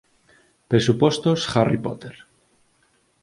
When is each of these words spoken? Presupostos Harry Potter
Presupostos 0.71 1.45
Harry 1.55 1.77
Potter 1.85 2.15